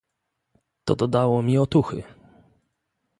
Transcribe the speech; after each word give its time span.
"To 0.85 0.95
dodało 0.95 1.41
mi 1.43 1.57
otuchy." 1.57 2.03